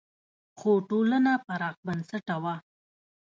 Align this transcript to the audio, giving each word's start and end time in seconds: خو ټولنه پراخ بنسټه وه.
خو 0.59 0.71
ټولنه 0.89 1.31
پراخ 1.47 1.75
بنسټه 1.85 2.35
وه. 2.43 2.55